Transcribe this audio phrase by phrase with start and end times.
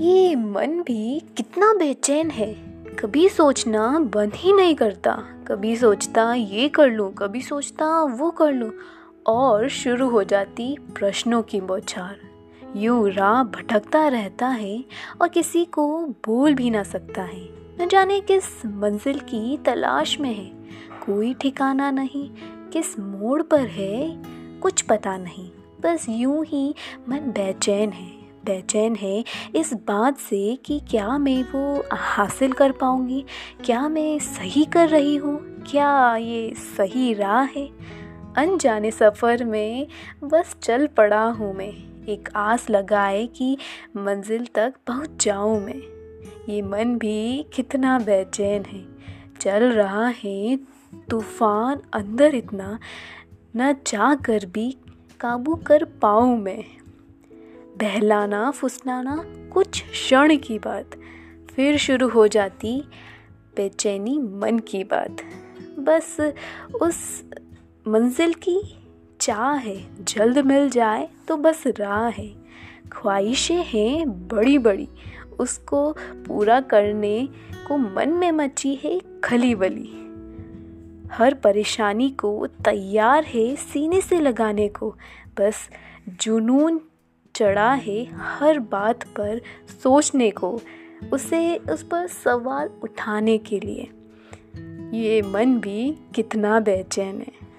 [0.00, 2.54] ये मन भी कितना बेचैन है।
[2.98, 5.12] कभी सोचना बंद ही नहीं करता।
[5.48, 8.70] कभी सोचता ये कर लूँ, कभी सोचता वो कर लूँ,
[9.26, 12.16] और शुरू हो जाती प्रश्नों की बौछार।
[12.76, 14.84] यूँ राह भटकता रहता है
[15.22, 17.48] और किसी को भूल भी ना सकता है।
[17.80, 20.52] न जाने किस मंजिल की तलाश में है।
[21.06, 22.30] कोई ठिकाना नहीं,
[22.72, 24.22] किस मोड़ पर है,
[24.60, 26.74] कुछ पता नहीं। बस यूँ ही
[27.08, 29.24] मन बेचैन है। बेचैन है
[29.56, 33.24] इस बात से कि क्या मैं वो हासिल कर पाऊँगी?
[33.64, 35.64] क्या मैं सही कर रही हूँ?
[35.70, 37.68] क्या ये सही राह है?
[38.36, 39.86] अनजाने सफ़र में
[40.24, 43.56] बस चल पड़ा हूँ मैं। एक आस लगाए कि
[43.96, 45.80] मंजिल तक पहुँच जाऊँ मैं।
[46.48, 48.84] ये मन भी कितना बेचैन है।
[49.40, 50.56] चल रहा है
[51.10, 52.78] तूफ़ान अंदर इतना।
[53.56, 54.76] न चाह कर भी
[55.20, 56.79] काबू कर पाऊँ मैं।
[57.80, 59.16] बहलाना, फुसलाना
[59.52, 60.90] कुछ क्षण की बात।
[61.54, 62.80] फिर शुरू हो जाती
[63.56, 65.22] बेचैनी मन की बात।
[65.78, 66.16] बस
[66.82, 67.24] उस
[67.88, 68.60] मंजिल की
[69.20, 72.28] चाह है, जल्द मिल जाए तो बस राह है।
[72.92, 74.88] ख्वाहिशें हैं बड़ी बड़ी
[75.38, 75.92] उसको
[76.26, 77.28] पूरा करने
[77.68, 79.88] को मन में मची है खली बली
[81.12, 84.94] हर परेशानी को तैयार है सीने से लगाने को,
[85.38, 85.68] बस
[86.20, 86.80] जुनून
[87.34, 89.40] चढ़ा है हर बात पर
[89.82, 90.60] सोचने को,
[91.12, 93.90] उसे उस पर सवाल उठाने के लिए।
[94.94, 97.49] ये मन भी कितना बेचैन है।